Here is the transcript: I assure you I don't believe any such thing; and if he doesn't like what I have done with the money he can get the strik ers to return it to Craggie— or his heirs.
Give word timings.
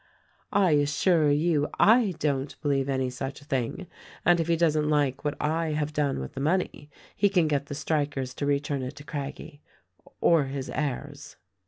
I 0.55 0.71
assure 0.71 1.29
you 1.29 1.69
I 1.79 2.15
don't 2.17 2.59
believe 2.63 2.89
any 2.89 3.11
such 3.11 3.41
thing; 3.43 3.85
and 4.25 4.39
if 4.39 4.47
he 4.47 4.55
doesn't 4.55 4.89
like 4.89 5.23
what 5.23 5.39
I 5.39 5.73
have 5.73 5.93
done 5.93 6.19
with 6.19 6.33
the 6.33 6.39
money 6.39 6.89
he 7.15 7.29
can 7.29 7.47
get 7.47 7.67
the 7.67 7.75
strik 7.75 8.17
ers 8.17 8.33
to 8.33 8.47
return 8.47 8.81
it 8.81 8.95
to 8.95 9.03
Craggie— 9.03 9.61
or 10.19 10.45
his 10.45 10.71
heirs. 10.71 11.35